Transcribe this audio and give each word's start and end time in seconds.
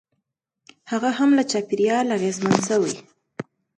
هغه 0.91 1.09
هم 1.17 1.29
له 1.37 1.43
چاپېریال 1.51 2.07
اغېزمن 2.17 2.55
شوی. 2.67 2.93